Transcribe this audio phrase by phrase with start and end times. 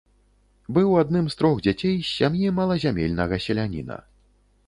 [0.77, 3.97] Быў адным з трох дзяцей з сям'і малазямельнага селяніна.